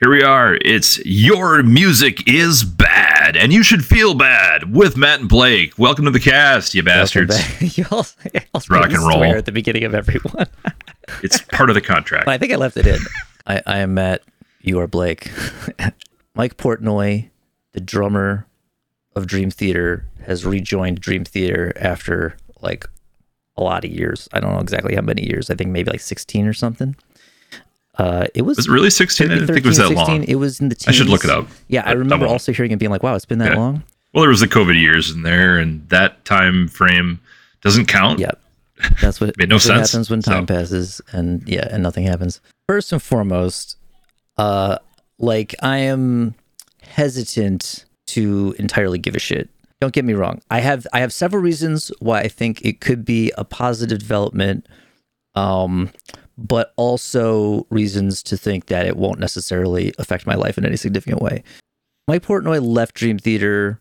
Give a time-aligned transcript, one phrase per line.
[0.00, 0.56] Here we are.
[0.64, 5.78] It's Your Music is Bad, and you should feel bad with Matt and Blake.
[5.78, 7.36] Welcome to the cast, you bastards.
[7.76, 9.22] you all, you all Rock and roll.
[9.24, 10.46] at the beginning of everyone.
[11.22, 12.28] It's part of the contract.
[12.28, 13.00] I think I left it in.
[13.44, 14.22] I, I am Matt.
[14.60, 15.28] You are Blake.
[16.34, 17.28] Mike Portnoy,
[17.72, 18.46] the drummer
[19.16, 22.86] of Dream Theater, has rejoined Dream Theater after like
[23.56, 24.28] a lot of years.
[24.32, 25.50] I don't know exactly how many years.
[25.50, 26.94] I think maybe like 16 or something.
[28.00, 29.30] Uh, it was, Was it really 16?
[29.30, 30.24] I didn't think it was that 13, long.
[30.24, 30.88] It was in the teens.
[30.88, 31.46] I should look it up.
[31.68, 33.58] Yeah, I remember also hearing and being like, wow, it's been that Okay.
[33.60, 33.82] long.
[34.12, 37.20] Well, there was the COVID years in there, and that time frame
[37.62, 38.18] doesn't count.
[38.18, 38.30] Yeah.
[39.00, 40.54] That's what, Made no sense, happens when time so.
[40.54, 42.40] passes and yeah, and nothing happens.
[42.66, 43.76] First and foremost,
[44.38, 44.78] uh
[45.18, 46.34] like I am
[46.82, 49.48] hesitant to entirely give a shit.
[49.80, 50.40] Don't get me wrong.
[50.50, 54.66] I have I have several reasons why I think it could be a positive development.
[55.34, 55.90] Um
[56.40, 61.20] but also reasons to think that it won't necessarily affect my life in any significant
[61.20, 61.44] way.
[62.08, 63.80] Mike Portnoy left Dream Theater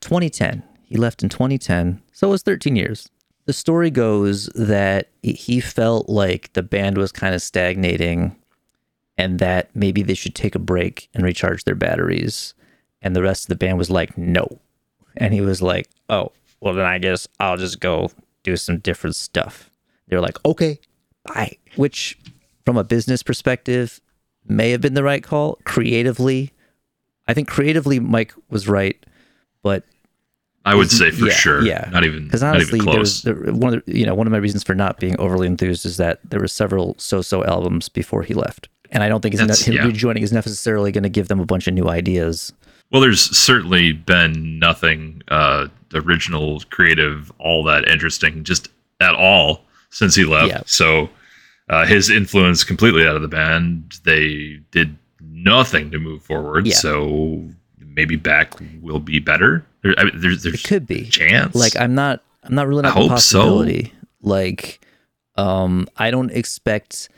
[0.00, 0.62] 2010.
[0.82, 3.08] He left in 2010, so it was 13 years.
[3.46, 8.36] The story goes that he felt like the band was kind of stagnating
[9.16, 12.54] and that maybe they should take a break and recharge their batteries.
[13.02, 14.60] And the rest of the band was like, no.
[15.16, 18.10] And he was like, oh, well, then I guess I'll just go
[18.42, 19.70] do some different stuff.
[20.08, 20.80] They were like, okay,
[21.24, 21.56] bye.
[21.76, 22.18] Which,
[22.64, 24.00] from a business perspective,
[24.46, 25.58] may have been the right call.
[25.64, 26.52] Creatively,
[27.26, 29.04] I think creatively Mike was right,
[29.62, 29.84] but
[30.64, 31.62] I would say for Yeah, sure.
[31.62, 31.88] yeah.
[31.92, 34.30] Not even, because honestly, even there was there, one of the, you know one of
[34.30, 38.22] my reasons for not being overly enthused is that there were several so-so albums before
[38.22, 39.84] he left, and I don't think his That's- him yeah.
[39.84, 42.52] rejoining is necessarily going to give them a bunch of new ideas.
[42.92, 48.68] Well, there's certainly been nothing uh, original, creative, all that interesting, just
[49.00, 49.64] at all
[49.94, 50.48] since he left.
[50.48, 50.62] Yeah.
[50.66, 51.08] So
[51.70, 54.00] uh, his influence completely out of the band.
[54.04, 56.66] They did nothing to move forward.
[56.66, 56.74] Yeah.
[56.74, 59.64] So maybe back will be better.
[59.82, 61.54] There, I mean, there's It there's could be chance.
[61.54, 63.66] like I'm not I'm not ruling I out the hope so.
[64.20, 64.80] Like,
[65.36, 67.08] um, I don't expect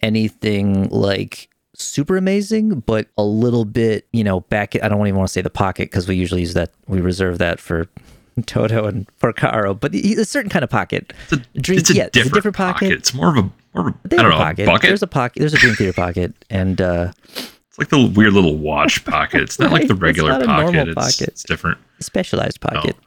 [0.00, 4.74] anything like super amazing, but a little bit, you know, back.
[4.82, 6.72] I don't even want to say the pocket because we usually use that.
[6.86, 7.88] We reserve that for
[8.46, 11.12] Toto and Porcaro, but he- a certain kind of pocket.
[11.24, 12.74] it's a, Dream- it's a yeah, it's a different, different pocket.
[12.86, 12.92] pocket.
[12.98, 13.42] It's more of a
[13.74, 14.66] more of a They I don't know pocket.
[14.66, 14.88] bucket.
[14.88, 15.40] There's a pocket.
[15.40, 19.42] There's a Dream Theater pocket, and uh, it's like the weird little watch pocket.
[19.42, 20.72] It's not Right, like the it's regular a pocket.
[20.72, 21.28] normal It's, pocket.
[21.28, 21.78] it's different.
[21.98, 22.96] a specialized pocket.
[22.98, 23.06] Oh.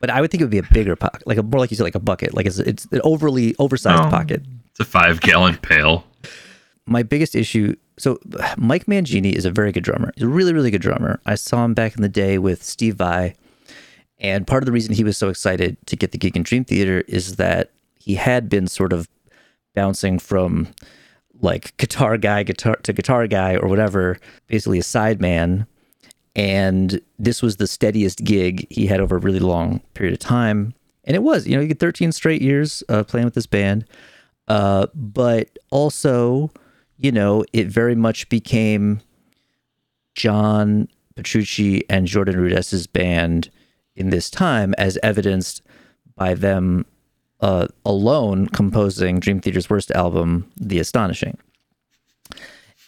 [0.00, 1.76] But I would think it would be a bigger pocket, like a more like you
[1.76, 2.32] said, like a bucket.
[2.34, 4.08] Like it's it's an overly oversized Oh.
[4.10, 4.42] pocket.
[4.70, 6.04] It's a five gallon pail.
[6.86, 8.18] my biggest issue so
[8.56, 10.10] Mike Mangini is a very good drummer.
[10.14, 11.20] He's a really, really good drummer.
[11.26, 13.34] I saw him back in the day with Steve Vai.
[14.20, 16.64] And part of the reason he was so excited to get the gig in Dream
[16.64, 19.08] Theater is that he had been sort of
[19.74, 20.68] bouncing from
[21.40, 25.66] like guitar guy guitar to guitar guy or whatever, basically a sideman.
[26.36, 30.74] And this was the steadiest gig he had over a really long period of time.
[31.04, 33.86] And it was, you know, you get 13 straight years uh, playing with this band.
[34.48, 36.50] Uh, but also,
[36.98, 39.00] you know, it very much became
[40.14, 43.50] John Petrucci and Jordan Rudess's band
[44.00, 45.62] in this time, as evidenced
[46.16, 46.86] by them
[47.40, 51.38] uh, alone composing Dream Theater's worst album, The Astonishing.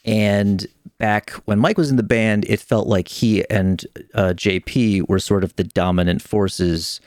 [0.04, 0.66] And
[0.98, 3.84] back when Mike was in the band, it felt like he and
[4.14, 7.00] uh, JP were sort of the dominant forces,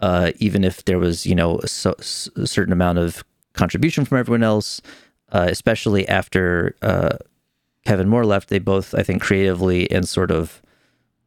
[0.00, 1.94] uh, even if there was, you know, a, so,
[2.36, 3.22] a certain amount of
[3.52, 4.80] contribution from everyone else,
[5.32, 7.16] uh, especially after uh,
[7.84, 8.48] Kevin Moore left.
[8.48, 10.62] They both, I think, creatively and sort of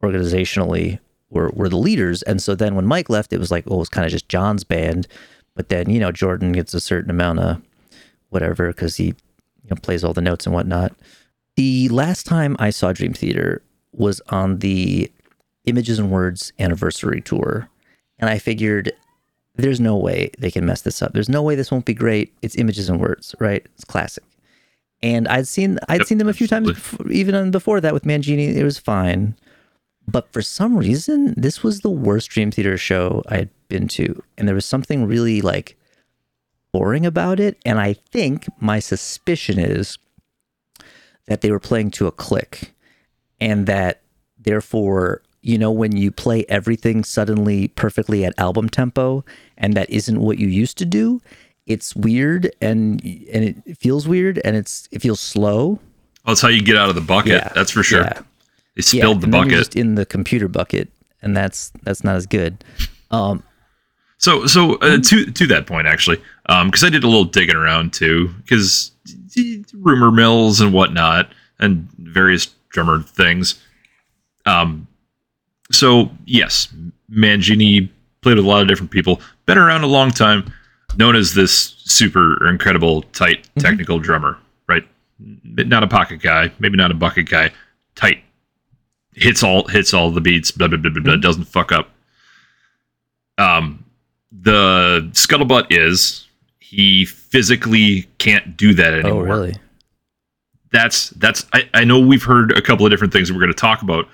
[0.02, 0.98] organizationally
[1.34, 2.22] were, were the leaders.
[2.22, 4.10] And so then when Mike left, it was like, oh, well, it was kind of
[4.12, 5.06] just John's band.
[5.54, 7.60] But then, you know, Jordan gets a certain amount of
[8.30, 10.94] whatever because he you know, plays all the notes and whatnot.
[11.56, 13.62] The last time I saw Dream Theater
[13.92, 15.10] was on the
[15.66, 17.68] Images and Words anniversary tour.
[18.18, 18.92] And I figured
[19.56, 21.12] there's no way they can mess this up.
[21.12, 22.32] There's no way this won't be great.
[22.42, 23.64] It's Images and Words, right?
[23.74, 24.24] It's classic.
[25.02, 28.04] And I'd seen I'd Yep, seen them a few times, before, even before that with
[28.04, 28.54] Mangini.
[28.54, 29.36] It was fine,
[30.06, 34.22] but for some reason, this was the worst Dream Theater show I had been to,
[34.36, 35.76] and there was something really like
[36.72, 37.56] boring about it.
[37.64, 39.98] And I think my suspicion is
[41.26, 42.74] that they were playing to a click,
[43.40, 44.02] and that
[44.38, 49.24] therefore, you know, when you play everything suddenly perfectly at album tempo,
[49.56, 51.20] and that isn't what you used to do,
[51.66, 53.00] it's weird and
[53.32, 55.78] and it feels weird and it's it feels slow.
[56.26, 57.32] Well, that's how you get out of the bucket.
[57.32, 58.02] Yeah, That's for sure.
[58.02, 58.20] yeah.
[58.76, 59.58] They spilled the then you're bucket.
[59.58, 60.88] just in the computer bucket,
[61.22, 62.64] and that's that's not as good.
[63.10, 63.42] Um,
[64.18, 67.92] So, so uh, to to that point, actually, because I did a little digging around
[67.92, 68.90] too, because
[69.74, 71.30] rumor mills and whatnot.
[71.60, 73.62] and various drummer things.
[74.46, 74.86] Um,
[75.70, 76.68] so yes,
[77.10, 77.88] Mangini
[78.22, 80.52] played with a lot of different people, been around a long time,
[80.96, 83.60] known as this super incredible tight Mm-hmm.
[83.60, 84.36] technical drummer,
[84.68, 84.82] right?
[85.20, 87.50] Not a pocket guy, maybe not a bucket guy,
[87.94, 88.18] tight.
[89.14, 91.04] Hits all hits all the beats, blah blah blah blah, Mm-hmm.
[91.04, 91.90] blah doesn't fuck up.
[93.38, 93.84] Um
[94.32, 96.26] the scuttlebutt is
[96.58, 99.12] he physically can't do that anymore.
[99.12, 99.54] Oh, anymore really?
[100.72, 103.52] that's that's I, I know we've heard a couple of different things that we're going
[103.52, 104.08] to talk about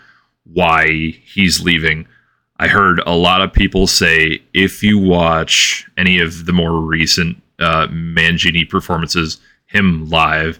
[0.44, 2.06] why he's leaving
[2.58, 7.40] i heard a lot of people say if you watch any of the more recent
[7.60, 10.58] uh mangini performances him live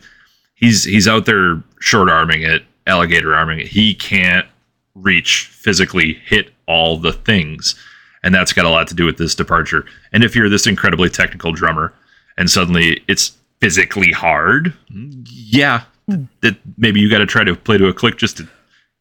[0.55, 4.47] he's he's out there short arming it alligator arming it he can't
[4.95, 7.75] reach physically hit all the things
[8.23, 11.09] and that's got a lot to do with this departure and if you're this incredibly
[11.09, 11.93] technical drummer
[12.37, 14.73] and suddenly it's physically hard
[15.25, 15.83] yeah
[16.41, 18.49] that maybe you got to try to play to a click just to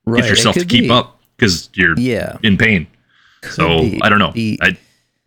[0.05, 0.21] Right.
[0.21, 0.89] get yourself to keep be.
[0.89, 2.37] up because you're Yeah.
[2.43, 2.87] in pain
[3.51, 3.99] so be.
[4.03, 4.77] i don't know I,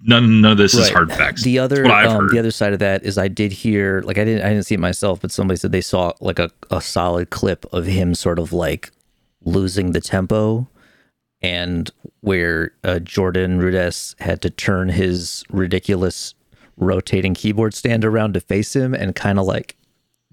[0.02, 3.04] none, none of this is hard facts The other, um, the other side of that
[3.04, 5.72] is I did hear, like I didn't, I didn't see it myself, but somebody said
[5.72, 8.90] they saw like a, a solid clip of him sort of like
[9.44, 10.68] losing the tempo,
[11.40, 11.90] and
[12.20, 16.34] where uh, Jordan Rudess had to turn his ridiculous
[16.76, 19.76] rotating keyboard stand around to face him and kind of like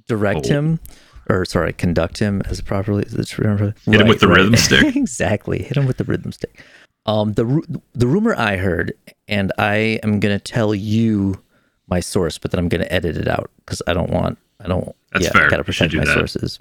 [0.08, 0.50] direct Oh.
[0.54, 0.80] him,
[1.28, 3.04] or sorry, conduct him as properly.
[3.04, 3.74] Is it proper?
[3.86, 4.96] Hit him with the rhythm stick.
[4.96, 5.64] exactly.
[5.64, 6.64] Hit him with the rhythm stick.
[7.06, 8.94] Um, the ru- the rumor I heard,
[9.28, 11.42] and I am gonna tell you
[11.88, 14.96] my source, but then I'm gonna edit it out because I don't want I don't.
[15.14, 15.46] That's yeah, fair.
[15.46, 16.20] I gotta You should protect my that.
[16.20, 16.60] sources.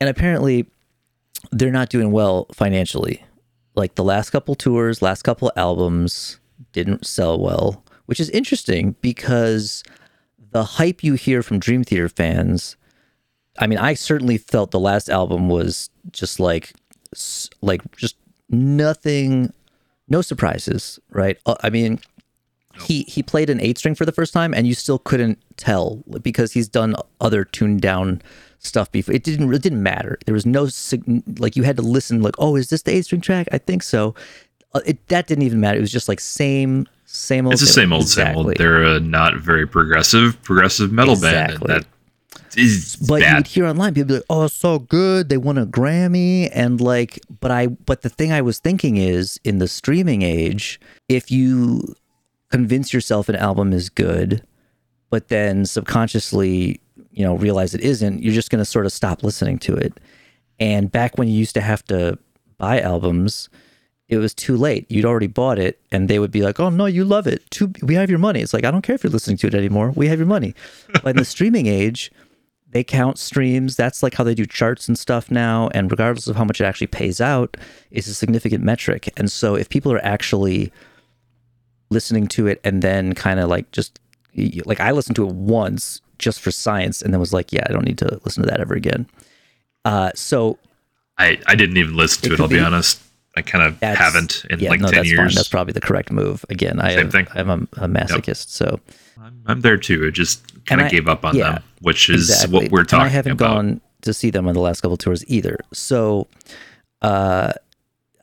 [0.00, 0.66] And apparently,
[1.52, 3.22] they're not doing well financially.
[3.74, 6.38] Like the last couple tours, last couple albums
[6.72, 9.82] didn't sell well, which is interesting because
[10.50, 12.76] the hype you hear from Dream Theater fans.
[13.58, 16.72] I mean, I certainly felt the last album was just like,
[17.62, 18.16] like just
[18.50, 19.52] nothing,
[20.08, 21.38] no surprises, right?
[21.46, 22.00] Uh, I mean,
[22.80, 26.02] he he played an eight string for the first time, and you still couldn't tell
[26.22, 28.22] because he's done other tuned down
[28.58, 29.14] stuff before.
[29.14, 30.18] It didn't it didn't matter.
[30.26, 30.68] There was no
[31.38, 33.48] like you had to listen like, oh, is this the eight string track?
[33.52, 34.14] I think so.
[34.74, 35.78] Uh, it that didn't even matter.
[35.78, 37.52] It was just like same same old.
[37.54, 41.74] it's the same old same old they're a not very progressive progressive metal band Exactly.
[41.74, 41.88] and that
[42.56, 45.28] is but you'd hear online people be like, "Oh, so good!
[45.28, 49.40] They won a Grammy!" And like, but I, but the thing I was thinking is,
[49.44, 51.94] in the streaming age, if you
[52.50, 54.42] convince yourself an album is good,
[55.10, 56.80] but then subconsciously,
[57.12, 59.98] you know, realize it isn't, you're just going to sort of stop listening to it.
[60.58, 62.18] And back when you used to have to
[62.58, 63.48] buy albums,
[64.08, 64.86] it was too late.
[64.88, 67.48] You'd already bought it, and they would be like, "Oh no, you love it.
[67.50, 69.54] Too, we have your money." It's like I don't care if you're listening to it
[69.54, 69.90] anymore.
[69.90, 70.54] We have your money.
[71.02, 72.12] But in the streaming age,
[72.76, 73.74] they count streams.
[73.74, 75.70] That's like how they do charts and stuff now.
[75.72, 77.56] And regardless of how much it actually pays out,
[77.90, 79.08] it's a significant metric.
[79.16, 80.70] And so if people are actually
[81.88, 83.98] listening to it and then kind of like just
[84.66, 87.72] like I listened to it once just for science, and then was like, yeah, I
[87.72, 89.06] don't need to listen to that ever again.
[89.86, 90.58] Uh, so
[91.16, 93.00] I, I didn't even listen to It it, i'll be, be- honest
[93.36, 95.34] i kind of haven't in yeah, like no, 10 that's years fine.
[95.34, 96.44] That's probably the correct move.
[96.50, 97.28] Again, I Same have, thing.
[97.34, 98.80] I'm a, a masochist, so
[99.20, 102.28] I'm, I'm there too i just kind of gave up on yeah, them which is
[102.30, 102.64] exactly.
[102.64, 103.06] what we're talking about.
[103.06, 105.58] I haven't about gone to see them on the last couple tours either.
[105.72, 106.26] So,
[107.02, 107.52] uh,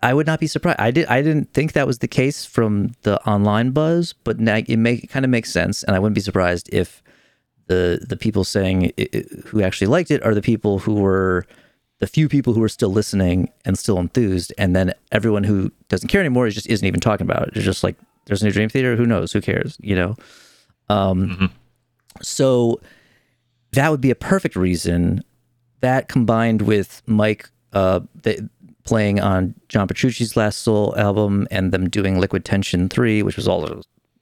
[0.01, 0.79] I would not be surprised.
[0.79, 1.05] I did.
[1.07, 5.03] I didn't think that was the case from the online buzz, but now it make
[5.05, 7.01] it kind of makes sense, and I wouldn't be surprised if
[7.67, 11.45] the the people saying i i- who actually liked it are the people who were
[11.99, 16.09] the few people who are still listening and still enthused, and then everyone who doesn't
[16.09, 17.55] care anymore is just isn't even talking about it.
[17.55, 17.95] It's just like
[18.25, 18.95] there's a new Dream Theater.
[18.97, 19.31] Who knows?
[19.31, 19.77] Who cares?
[19.81, 20.15] You know.
[20.89, 21.51] Um, Mhm.
[22.21, 22.79] So
[23.71, 25.23] that would be a perfect reason.
[25.81, 28.47] That combined with Mike uh, the,
[28.83, 33.47] playing on John Petrucci's last soul album and them doing Liquid Tension 3, which was
[33.47, 33.81] all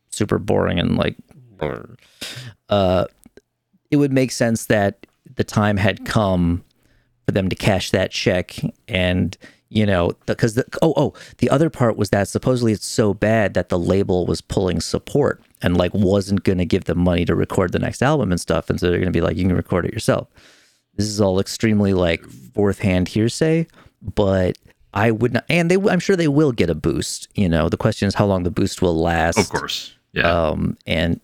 [0.10, 1.16] super boring and like,
[2.70, 3.06] uh,
[3.90, 6.64] it would make sense that the time had come
[7.26, 8.56] for them to cash that check
[8.88, 9.38] and
[9.70, 13.54] you know because the, oh oh the other part was that supposedly it's so bad
[13.54, 17.36] that the label was pulling support and like wasn't going to give them money to
[17.36, 19.56] record the next album and stuff and so they're going to be like you can
[19.56, 20.28] record it yourself.
[20.96, 23.66] This is all extremely like fourth hand hearsay
[24.02, 24.58] but
[24.94, 27.70] i would not and they i'm sure they will get a boost you know?
[27.70, 29.38] The question is how long the boost will last.
[29.38, 29.94] Of course.
[30.14, 30.30] Yeah.
[30.30, 31.20] Um and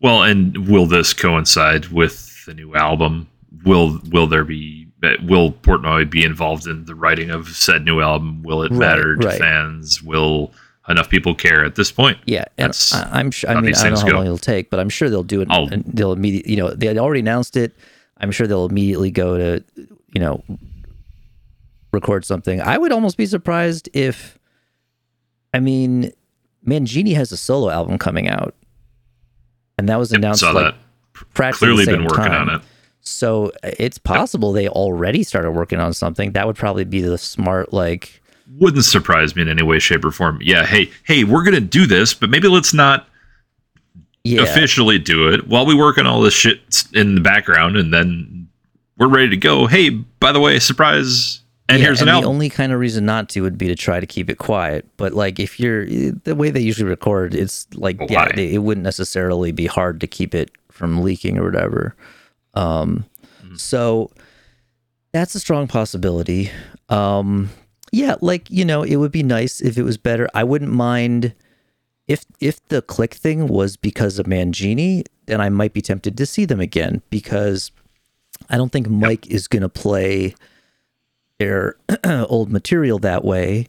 [0.00, 3.28] well and will this coincide with the new album?
[3.64, 4.88] Will will there be
[5.22, 8.42] will portnoy be involved in the writing of said new album?
[8.42, 9.38] Will it Right, matter to right.
[9.38, 10.02] fans?
[10.02, 10.52] Will
[10.88, 13.50] enough people care at this point Yeah, and That's I, I'm sure.
[13.50, 15.48] I mean, I don't know how long it'll take, but I'm sure they'll do it.
[15.50, 17.74] I'll- and they'll immediately, you know, they already announced it.
[18.18, 19.64] I'm sure they'll immediately go to
[20.12, 20.42] you know,
[21.92, 22.60] record something.
[22.60, 24.38] I would almost be surprised if,
[25.54, 26.12] I mean,
[26.66, 28.54] Mangini has a solo album coming out,
[29.78, 30.74] and that was Yep, announced saw like
[31.54, 32.48] Clearly the been working time.
[32.48, 32.62] on it.
[33.00, 36.32] So it's possible they already started working on something.
[36.32, 38.20] That would probably be the smart like.
[38.52, 40.38] Wouldn't surprise me in any way, shape, or form.
[40.42, 43.06] Yeah, hey, hey, we're gonna do this, but maybe let's not
[44.24, 47.92] Yeah, officially do it while we work on all this shit in the background, and
[47.94, 48.48] then
[48.96, 49.66] we're ready to go.
[49.66, 51.40] Hey, by the way, surprise!
[51.68, 52.30] And Yeah, here's an and the album.
[52.30, 54.86] only kind of reason not to would be to try to keep it quiet.
[54.96, 58.58] But like if you're the way they usually record, it's like But yeah, they, it
[58.58, 61.94] wouldn't necessarily be hard to keep it from leaking or whatever.
[62.54, 63.04] Um,
[63.44, 63.54] Mm-hmm.
[63.56, 64.10] so
[65.12, 66.50] that's a strong possibility.
[66.88, 67.50] Um,
[67.92, 70.28] yeah, like you know, it would be nice if it was better.
[70.34, 71.34] I wouldn't mind
[72.06, 76.26] if if the click thing was because of Mangini, then I might be tempted to
[76.26, 77.70] see them again because
[78.50, 80.34] I don't think Mike is going to play
[81.38, 83.68] their old material that way.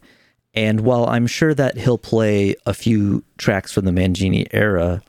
[0.53, 5.01] And while I'm sure that he'll play a few tracks from the Mangini era,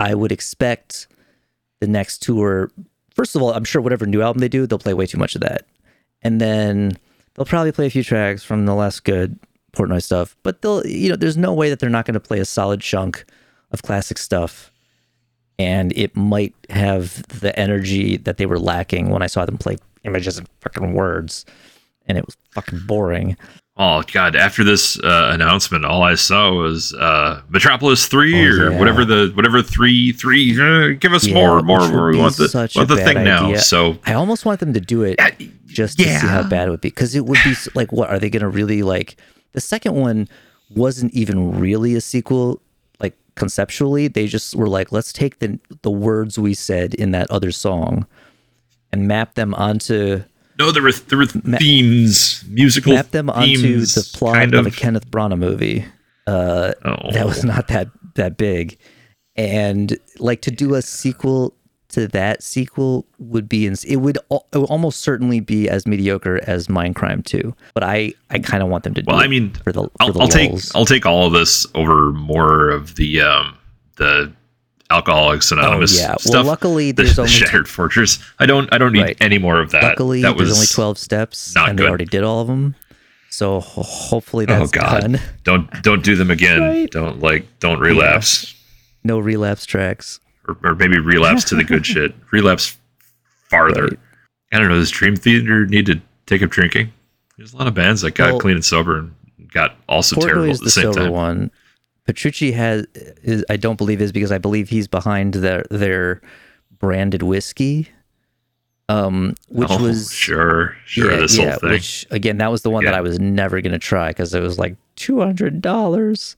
[0.00, 1.06] I would expect
[1.80, 2.70] the next tour.
[3.14, 5.34] First of all, I'm sure whatever new album they do, they'll play way too much
[5.34, 5.66] of that.
[6.22, 6.96] And then
[7.34, 9.38] they'll probably play a few tracks from the less good
[9.72, 10.36] Portnoy stuff.
[10.42, 12.80] But they'll, you know, there's no way that they're not going to play a solid
[12.80, 13.24] chunk
[13.72, 14.72] of classic stuff.
[15.58, 19.76] And it might have the energy that they were lacking when I saw them play
[20.04, 21.44] images and fucking words.
[22.06, 23.36] And it was fucking boring.
[23.76, 24.36] Oh god!
[24.36, 28.78] After this uh, announcement, all I saw was uh, Metropolis Three Oh, or yeah.
[28.78, 30.50] whatever the whatever three three.
[30.60, 31.80] Uh, give us Yeah, more, more.
[31.80, 33.54] would We want the want the thing bad now.
[33.56, 35.30] So I almost want them to do it uh,
[35.86, 36.88] just to see how bad it would be.
[36.88, 39.16] Because it would be like what are they going to really like
[39.52, 40.28] the second one
[40.74, 42.60] wasn't even really a sequel
[43.00, 44.08] like conceptually.
[44.08, 48.06] They just were like let's take the the words we said in that other song
[48.92, 50.22] and map them onto
[50.60, 54.72] no, there were there were themes, musical map them onto the plot kind of, of.
[54.74, 55.86] a Kenneth Branagh movie.
[56.26, 58.78] Uh oh, that was not that that big.
[59.36, 61.54] And like to do a sequel
[61.90, 65.86] to that sequel would be ins- it would, al- it would almost certainly be as
[65.86, 69.26] mediocre as Mindcrime 2 but i i kind of want them to do Well, I
[69.26, 70.52] mean, for the for I'll, the I'll take.
[70.74, 73.56] I'll take all of this over more of the um
[73.96, 74.32] the
[74.90, 76.14] Alcoholics Anonymous Oh, yeah.
[76.26, 78.18] Well, luckily, the, there's the only- Shattered Fortress.
[78.40, 79.16] I don't I don't need Right.
[79.20, 79.82] any more of that.
[79.84, 81.84] luckily that was there's only 12 steps not and good.
[81.84, 82.74] they already did all of them
[83.32, 85.00] so ho- hopefully Oh that's God!
[85.02, 86.60] done Don't don't do them again.
[86.70, 86.90] Right.
[86.90, 88.54] Don't like don't relapse
[89.04, 90.18] no relapse tracks
[90.48, 92.14] or, or maybe relapse to the good shit.
[92.32, 92.78] Relapse
[93.48, 93.84] farther.
[93.84, 93.98] Right.
[94.52, 94.74] I don't know.
[94.74, 96.92] Does Dream Theater need to take up drinking?
[97.36, 99.14] There's a lot of bands that got Well, clean and sober and
[99.52, 101.12] got also Portnoy terrible at the, the same sober time.
[101.12, 101.50] one.
[102.06, 102.86] Petrucci has
[103.22, 106.20] is I don't believe is because I believe he's behind their their
[106.78, 107.88] branded whiskey,
[108.88, 111.12] um, which oh, was sure, sure.
[111.12, 111.70] yeah, this yeah, whole thing.
[111.70, 114.58] which again that was the one that I was never gonna try because it was
[114.58, 116.36] like two hundred dollars.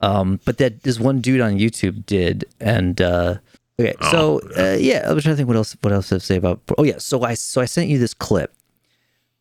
[0.00, 3.36] Um, but that this one dude on YouTube did, and uh,
[3.80, 6.20] okay, so Oh, uh, yeah, I was trying to think what else what else to
[6.20, 6.60] say about.
[6.78, 8.54] Oh yeah, so I so I sent you this clip,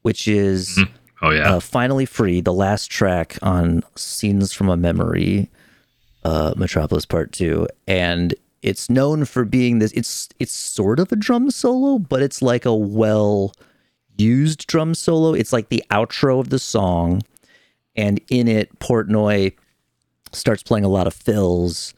[0.02, 0.80] which is
[1.22, 1.56] oh yeah.
[1.56, 5.50] uh, finally free the last track on scenes from a memory
[6.24, 11.16] uh metropolis part two and it's known for being this it's it's sort of a
[11.16, 13.54] drum solo but it's like a well
[14.18, 17.22] used drum solo it's like the outro of the song
[17.96, 19.54] and in it portnoy
[20.32, 21.94] starts playing a lot of fills.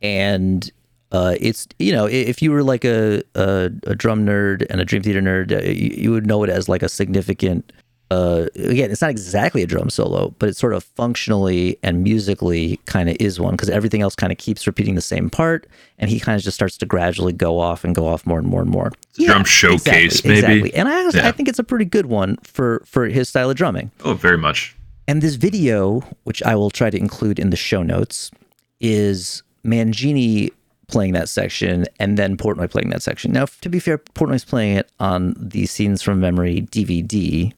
[0.00, 0.70] And
[1.12, 4.84] uh, it's you know if you were like a, a a drum nerd and a
[4.84, 7.72] dream theater nerd uh, you, you would know it as like a significant
[8.10, 12.78] uh, again it's not exactly a drum solo but it's sort of functionally and musically
[12.84, 15.66] kind of is one because everything else kind of keeps repeating the same part
[15.98, 18.46] and he kind of just starts to gradually go off and go off more and
[18.46, 18.92] more and more.
[19.18, 20.38] A drum showcase, maybe?
[20.38, 20.74] exactly.
[20.74, 23.56] And I, actually, I think it's a pretty good one for for his style of
[23.56, 23.90] drumming.
[24.04, 24.76] Oh, very much.
[25.08, 28.30] And this video, which I will try to include in the show notes,
[28.78, 30.52] is Mangini
[30.86, 33.32] playing that section and then Portnoy playing that section.
[33.32, 37.52] Now, to be fair, Portnoy's playing it on the Scenes from Memory DVD,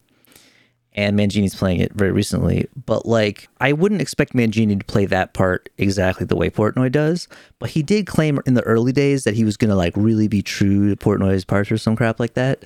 [0.94, 2.68] and Mangini's playing it very recently.
[2.86, 7.26] But like, I wouldn't expect Mangini to play that part exactly the way Portnoy does.
[7.58, 10.42] But he did claim in the early days that he was gonna like really be
[10.42, 12.62] true to Portnoy's parts or some crap like that.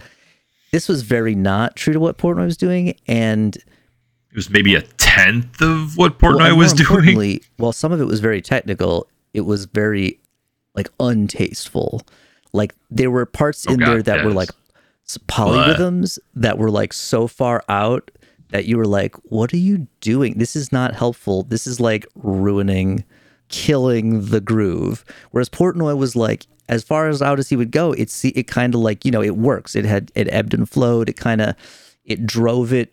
[0.72, 3.56] This was very not true to what Portnoy was doing, and
[4.34, 7.40] It was maybe a tenth of what Portnoy Well, was doing.
[7.56, 10.18] While some of it was very technical, it was very
[10.74, 12.02] like untasteful.
[12.52, 14.50] Like there were parts Oh, in God, there that were like
[15.28, 18.10] polyrhythms that were like so far out
[18.48, 20.38] that you were like, "What are you doing?
[20.38, 21.44] This is not helpful.
[21.44, 23.04] This is like ruining
[23.48, 25.04] killing the groove.
[25.30, 28.74] Whereas Portnoy was like, as far as out as he would go, it's it kind
[28.74, 29.76] of like you know it works.
[29.76, 31.08] It had it ebbed and flowed.
[31.08, 31.54] It kind of
[32.04, 32.92] it drove it.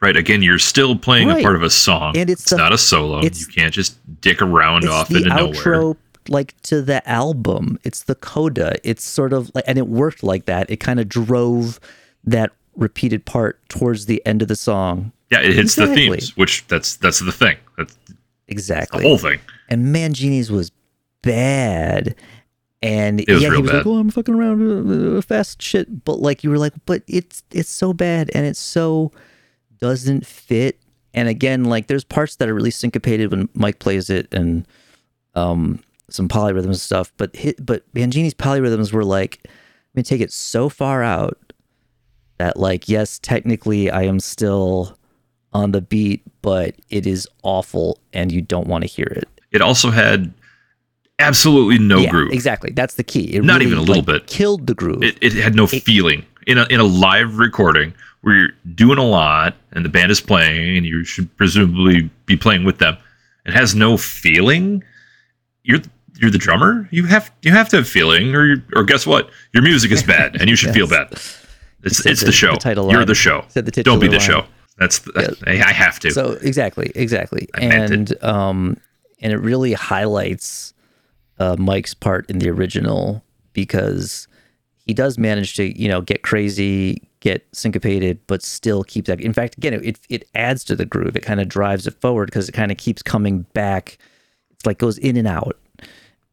[0.00, 0.16] Right.
[0.16, 1.40] Again, you're still playing Right.
[1.40, 2.16] a part of a song.
[2.16, 3.22] And it's it's the- not a solo.
[3.22, 5.96] you can't just dick around off the into outro nowhere.
[6.28, 7.78] like to the album.
[7.84, 8.76] It's the coda.
[8.84, 10.70] It's sort of like and it worked like that.
[10.70, 11.80] It kind of drove
[12.24, 15.10] that repeated part towards the end of the song.
[15.32, 15.94] Yeah, it hits Exactly.
[16.08, 17.56] the themes, which that's that's the thing.
[17.76, 17.96] That's
[18.46, 19.40] Exactly the whole thing.
[19.68, 20.70] and Mangini's was
[21.22, 22.14] bad.
[22.80, 23.76] And yeah, he was bad.
[23.78, 27.02] like, "Oh, I'm fucking around uh, uh, fast shit," but like you were like, "But
[27.08, 29.10] it's it's so bad and it's so
[29.80, 30.78] doesn't fit."
[31.14, 34.66] And again, like there's parts that are really syncopated when Mike plays it, and
[35.34, 35.80] um
[36.10, 37.12] some polyrhythms and stuff.
[37.16, 39.48] But hit, but Mangini's polyrhythms were like, I
[39.94, 41.38] mean, take it so far out
[42.38, 44.96] that like, yes, technically I am still
[45.52, 49.28] on the beat, but it is awful, and you don't want to hear it.
[49.50, 50.32] It also had
[51.18, 52.32] absolutely no yeah, groove.
[52.32, 52.70] Exactly.
[52.70, 53.34] That's the key.
[53.34, 54.26] It Not really, even a little like, bit.
[54.26, 55.02] Killed the groove.
[55.02, 59.04] It, it had no feeling in a in a live recording where you're doing a
[59.04, 62.96] lot and the band is playing and you should presumably be playing with them.
[63.46, 64.82] It has no feeling.
[65.62, 65.80] You're
[66.20, 66.88] you're the drummer.
[66.90, 69.30] You have you have to have feeling, or or guess what?
[69.54, 71.12] Your music is bad, and you should feel bad.
[71.84, 72.52] It's it's the- the show.
[72.54, 73.06] the title You're line.
[73.06, 73.44] the show.
[73.52, 74.48] The Don't be the titular show.
[74.78, 76.10] That's the, I, I have to.
[76.12, 78.76] so exactly, exactly, I and um,
[79.20, 80.72] and it really highlights
[81.40, 83.24] uh, Mike's part in the original
[83.54, 84.27] because
[84.88, 89.20] he does manage to you know get crazy, get syncopated, but still keep that.
[89.20, 91.14] In fact, again, it it adds to the groove.
[91.14, 93.98] It kind of drives it forward because it kind of keeps coming back.
[94.50, 95.58] It's like goes in and out,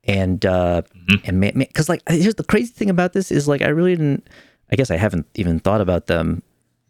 [0.05, 0.81] and uh,
[1.25, 4.27] and man, because like here's the crazy thing about this is like I really didn't.
[4.71, 6.41] I guess I haven't even thought about them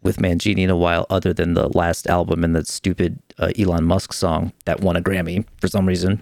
[0.02, 3.84] with Mangini in a while, other than the last album and that stupid uh, Elon
[3.84, 6.18] Musk song that won a Grammy for some reason,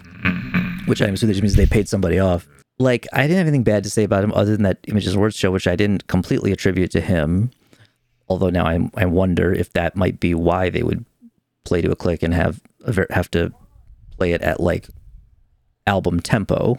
[0.86, 2.48] which I'm assuming just means they paid somebody off.
[2.78, 5.36] Like I didn't have anything bad to say about him other than that Images Words
[5.36, 7.50] show, which I didn't completely attribute to him.
[8.28, 11.04] Although now I I wonder if that might be why they would
[11.64, 12.60] play to a click and have
[13.10, 13.52] have to
[14.16, 14.88] play it at like
[15.86, 16.78] album tempo.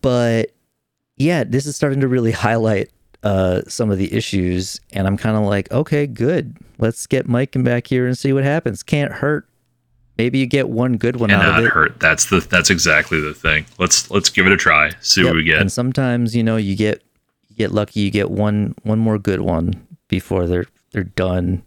[0.00, 0.52] But
[1.16, 2.90] yeah, this is starting to really highlight
[3.22, 6.56] uh, some of the issues, and I'm kind of like, okay, good.
[6.78, 8.82] Let's get Mike and back here and see what happens.
[8.82, 9.46] Can't hurt.
[10.20, 11.68] Maybe you get one good one out of it.
[11.70, 11.98] hurt.
[11.98, 13.64] That's the that's exactly the thing.
[13.78, 14.90] Let's let's give it a try.
[15.00, 15.28] See Yep.
[15.30, 15.60] what we get.
[15.60, 17.02] And sometimes you know you get
[17.48, 18.00] you get lucky.
[18.00, 21.62] You get one one more good one before they're they're done,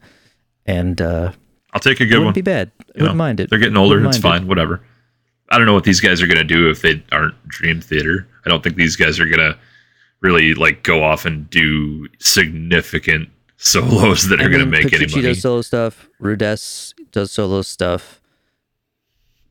[0.68, 1.32] and uh,
[1.74, 2.34] I'll take a it good wouldn't one.
[2.34, 2.72] be bad.
[2.78, 3.50] You know, wouldn't mind it.
[3.50, 3.98] They're getting older.
[3.98, 4.22] It's mind it.
[4.22, 4.48] fine.
[4.48, 4.82] Whatever.
[5.50, 8.28] I don't know what these guys are gonna do if they aren't Dream Theater.
[8.46, 9.58] I don't think these guys are gonna
[10.22, 15.22] really like go off and do significant solos that are gonna mean, make any money.
[15.24, 16.08] does solo stuff.
[16.22, 18.20] Rudess does solo stuff.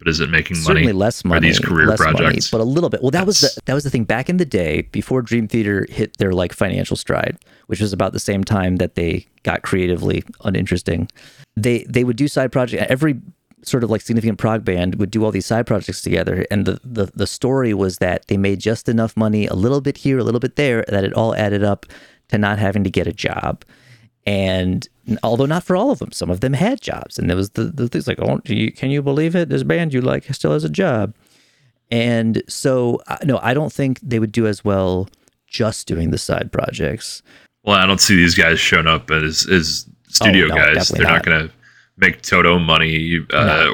[0.03, 0.93] But is it making certainly money?
[0.95, 1.47] less Are money.
[1.49, 2.51] these career less money, projects?
[2.51, 3.03] but a little bit.
[3.03, 5.87] Well, that was the that was the thing back in the day before Dream Theater
[5.89, 7.39] hit their like financial stride,
[7.69, 11.09] which was about the same time that they got creatively uninteresting.
[11.57, 12.85] They they would do side projects.
[12.89, 13.21] Every
[13.65, 16.81] sort of like significant prog band would do all these side projects together, and the
[16.83, 20.25] the the story was that they made just enough money, a little bit here, a
[20.25, 21.87] little bit there, that it all added up
[22.31, 23.65] to not having to get a job.
[24.27, 24.89] And
[25.23, 27.65] although not for all of them, some of them had jobs, and there was the,
[27.65, 29.49] the things like, "Oh, you, can you believe it?
[29.49, 31.15] This band you like still has a job."
[31.91, 35.09] And so, no, I don't think they would do as well
[35.47, 37.23] just doing the side projects.
[37.65, 40.89] Well, I don't see these guys showing up as as studio Oh, no, guys.
[40.89, 41.25] They're not, not.
[41.25, 41.55] going to
[41.99, 43.71] make Toto money uh,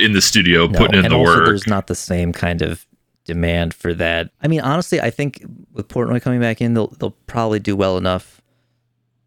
[0.00, 1.44] in the studio, No, putting in and the work.
[1.44, 2.86] there's not the same kind of
[3.26, 4.30] demand for that.
[4.40, 7.98] I mean, honestly, I think with Portnoy coming back in, they'll they'll probably do well
[7.98, 8.40] enough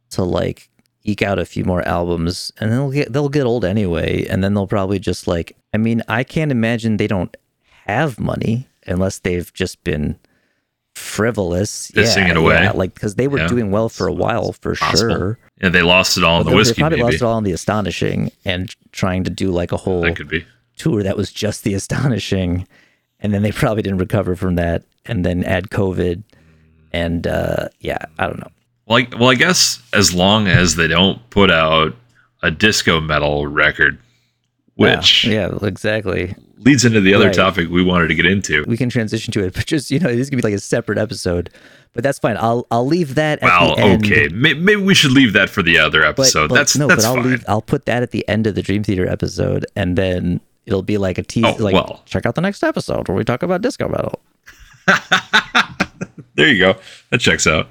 [0.10, 0.71] to like
[1.04, 4.54] eke out a few more albums, and they'll get they'll get old anyway, and then
[4.54, 5.56] they'll probably just like.
[5.74, 7.36] I mean, I can't imagine they don't
[7.86, 10.18] have money unless they've just been
[10.96, 12.64] frivolous, Pissing yeah, it away.
[12.64, 13.48] yeah, like because they were Yeah.
[13.48, 15.16] doing well for a while for Possible.
[15.16, 15.40] sure.
[15.62, 16.74] Yeah, they lost it all in But the they- whiskey.
[16.76, 19.78] they probably Maybe lost it all in the astonishing and trying to do like a
[19.78, 20.46] whole that could be.
[20.76, 22.68] tour that was just the astonishing
[23.20, 26.24] and then they probably didn't recover from that and then add covid
[26.92, 28.52] and uh yeah i don't know
[28.92, 31.96] Well, I, well, I guess as long as they don't put out
[32.44, 33.98] a disco metal record,
[34.76, 37.34] which yeah, yeah exactly leads into the other Right.
[37.34, 38.66] topic we wanted to get into.
[38.68, 40.60] we can transition to it but just you know this is gonna be like a
[40.60, 41.50] separate episode
[41.94, 44.94] but that's fine i'll i'll leave that at Well, the end okay, May- maybe we
[44.94, 46.50] should leave that for the other but, episode.
[46.50, 47.32] but that's no that's but i'll fine.
[47.32, 50.84] leave i'll put that at the end of the dream theater episode and then it'll
[50.84, 52.02] be like a tease Oh, like well.
[52.06, 54.20] check out the next episode where we talk about disco metal
[56.36, 56.76] there you go.
[57.12, 57.70] That checks out.